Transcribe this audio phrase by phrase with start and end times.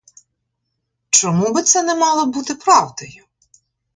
[1.09, 3.25] Чому би це не мало бути правдою?